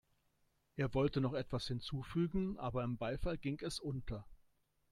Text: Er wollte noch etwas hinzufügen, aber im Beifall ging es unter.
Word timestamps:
Er 0.77 0.95
wollte 0.95 1.21
noch 1.21 1.35
etwas 1.35 1.67
hinzufügen, 1.67 2.57
aber 2.57 2.83
im 2.83 2.97
Beifall 2.97 3.37
ging 3.37 3.59
es 3.59 3.77
unter. 3.79 4.25